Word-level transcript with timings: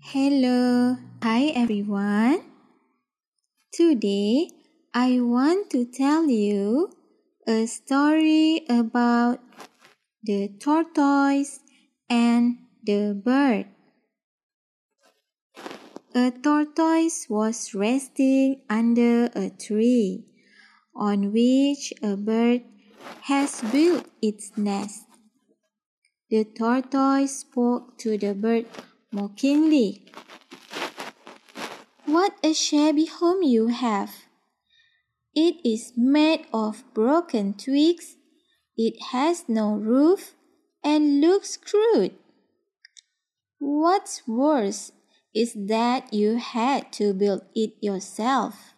Hello, 0.00 0.96
hi 1.22 1.46
everyone. 1.54 2.40
Today 3.72 4.48
I 4.94 5.20
want 5.20 5.70
to 5.70 5.84
tell 5.84 6.30
you 6.30 6.90
a 7.46 7.66
story 7.66 8.64
about 8.70 9.40
the 10.22 10.48
tortoise 10.60 11.60
and 12.08 12.58
the 12.82 13.20
bird. 13.22 13.66
A 16.14 16.30
tortoise 16.30 17.26
was 17.28 17.74
resting 17.74 18.62
under 18.70 19.26
a 19.34 19.50
tree 19.50 20.24
on 20.94 21.32
which 21.32 21.92
a 22.02 22.16
bird 22.16 22.62
has 23.22 23.60
built 23.72 24.06
its 24.22 24.56
nest. 24.56 25.04
The 26.30 26.44
tortoise 26.44 27.40
spoke 27.40 27.98
to 27.98 28.16
the 28.16 28.34
bird 28.34 28.66
mockingly. 29.10 30.04
What 32.04 32.34
a 32.42 32.52
shabby 32.52 33.06
home 33.06 33.42
you 33.42 33.68
have! 33.68 34.26
It 35.34 35.56
is 35.64 35.92
made 35.96 36.46
of 36.52 36.84
broken 36.94 37.54
twigs, 37.54 38.16
it 38.76 39.00
has 39.12 39.48
no 39.48 39.74
roof, 39.74 40.34
and 40.82 41.20
looks 41.20 41.56
crude. 41.56 42.14
What's 43.58 44.26
worse 44.26 44.92
is 45.34 45.52
that 45.54 46.12
you 46.12 46.36
had 46.36 46.92
to 46.94 47.12
build 47.12 47.42
it 47.54 47.74
yourself. 47.80 48.74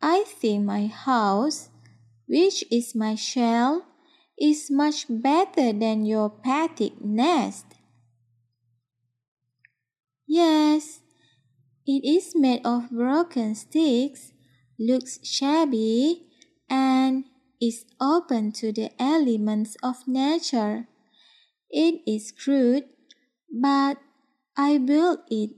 I 0.00 0.24
think 0.26 0.64
my 0.64 0.86
house, 0.86 1.68
which 2.26 2.64
is 2.70 2.94
my 2.94 3.14
shell, 3.14 3.84
is 4.40 4.70
much 4.70 5.06
better 5.08 5.72
than 5.72 6.06
your 6.06 6.30
pathetic 6.30 7.00
nest. 7.04 7.66
Yes, 10.30 11.00
it 11.84 12.06
is 12.06 12.36
made 12.36 12.64
of 12.64 12.90
broken 12.90 13.56
sticks, 13.56 14.30
looks 14.78 15.18
shabby, 15.26 16.22
and 16.70 17.24
is 17.60 17.84
open 18.00 18.52
to 18.62 18.70
the 18.70 18.94
elements 19.02 19.74
of 19.82 20.06
nature. 20.06 20.86
It 21.68 22.06
is 22.06 22.30
crude, 22.30 22.84
but 23.50 23.98
I 24.56 24.78
built 24.78 25.26
it 25.32 25.50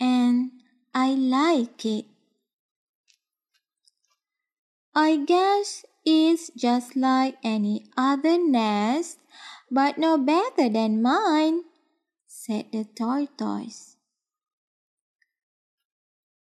and 0.00 0.52
I 0.94 1.12
like 1.12 1.84
it. 1.84 2.06
I 4.94 5.18
guess 5.18 5.84
it's 6.06 6.48
just 6.56 6.96
like 6.96 7.36
any 7.44 7.84
other 7.94 8.38
nest, 8.40 9.18
but 9.70 9.98
no 9.98 10.16
better 10.16 10.70
than 10.70 11.02
mine, 11.02 11.64
said 12.26 12.72
the 12.72 12.88
tortoise. 12.96 13.93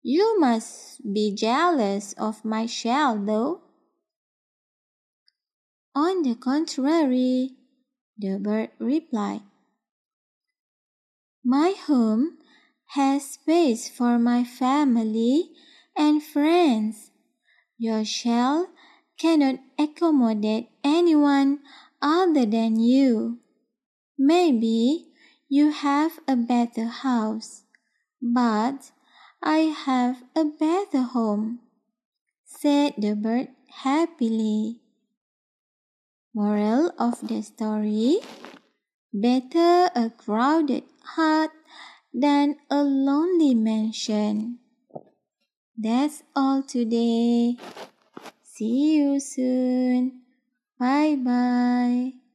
You 0.08 0.40
must 0.40 1.04
be 1.04 1.34
jealous 1.34 2.14
of 2.14 2.42
my 2.42 2.64
shell, 2.64 3.20
though. 3.20 3.60
On 5.94 6.22
the 6.22 6.34
contrary, 6.34 7.52
the 8.16 8.38
bird 8.38 8.70
replied, 8.78 9.42
My 11.44 11.74
home 11.76 12.38
has 12.96 13.32
space 13.36 13.90
for 13.90 14.18
my 14.18 14.44
family 14.44 15.50
and 15.94 16.22
friends. 16.22 17.10
Your 17.76 18.02
shell 18.02 18.72
cannot 19.18 19.60
accommodate 19.78 20.70
anyone 20.82 21.60
other 22.00 22.46
than 22.46 22.80
you. 22.80 23.40
Maybe 24.16 25.12
you 25.50 25.70
have 25.70 26.18
a 26.26 26.34
better 26.34 26.86
house, 26.86 27.64
but 28.22 28.90
I 29.42 29.70
have 29.74 30.24
a 30.34 30.44
better 30.44 31.02
home, 31.02 31.60
said 32.44 32.94
the 32.98 33.14
bird 33.14 33.48
happily. 33.84 34.80
Moral 36.34 36.92
of 36.98 37.26
the 37.26 37.42
story 37.42 38.20
Better 39.12 39.88
a 39.96 40.10
crowded 40.10 40.84
heart 41.16 41.50
than 42.12 42.56
a 42.70 42.84
lonely 42.84 43.54
mansion. 43.54 44.58
That's 45.78 46.22
all 46.36 46.62
today. 46.62 47.56
See 48.44 48.96
you 48.96 49.18
soon. 49.18 50.22
Bye 50.78 51.16
bye. 51.16 52.27